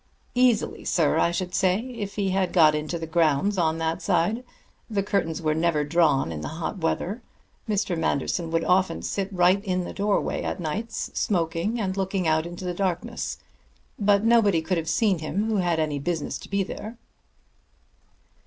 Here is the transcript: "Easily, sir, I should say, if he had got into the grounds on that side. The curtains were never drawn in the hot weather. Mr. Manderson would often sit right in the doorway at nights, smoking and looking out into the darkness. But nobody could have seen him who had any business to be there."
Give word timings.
"Easily, 0.33 0.83
sir, 0.83 1.19
I 1.19 1.29
should 1.29 1.53
say, 1.53 1.81
if 1.95 2.15
he 2.15 2.31
had 2.31 2.53
got 2.53 2.73
into 2.73 2.97
the 2.97 3.05
grounds 3.05 3.55
on 3.59 3.77
that 3.77 4.01
side. 4.01 4.43
The 4.89 5.03
curtains 5.03 5.43
were 5.43 5.53
never 5.53 5.83
drawn 5.83 6.31
in 6.31 6.41
the 6.41 6.47
hot 6.47 6.79
weather. 6.79 7.21
Mr. 7.69 7.95
Manderson 7.95 8.49
would 8.49 8.63
often 8.63 9.03
sit 9.03 9.31
right 9.31 9.63
in 9.63 9.83
the 9.83 9.93
doorway 9.93 10.41
at 10.41 10.59
nights, 10.59 11.11
smoking 11.13 11.79
and 11.79 11.95
looking 11.95 12.27
out 12.27 12.47
into 12.47 12.65
the 12.65 12.73
darkness. 12.73 13.37
But 13.99 14.23
nobody 14.23 14.63
could 14.63 14.77
have 14.79 14.89
seen 14.89 15.19
him 15.19 15.45
who 15.45 15.57
had 15.57 15.79
any 15.79 15.99
business 15.99 16.39
to 16.39 16.49
be 16.49 16.63
there." 16.63 16.97